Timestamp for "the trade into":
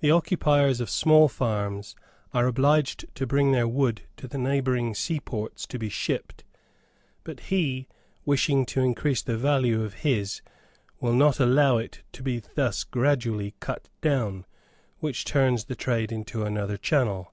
15.64-16.44